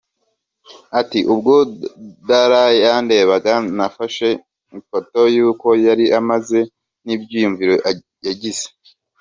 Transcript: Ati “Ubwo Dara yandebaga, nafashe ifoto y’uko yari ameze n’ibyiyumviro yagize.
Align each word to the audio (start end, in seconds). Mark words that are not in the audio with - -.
Ati 0.99 1.19
“Ubwo 1.33 1.53
Dara 2.27 2.63
yandebaga, 2.83 3.53
nafashe 3.77 4.27
ifoto 4.79 5.19
y’uko 5.35 5.67
yari 5.85 6.05
ameze 6.19 6.59
n’ibyiyumviro 7.05 7.75
yagize. 8.27 8.65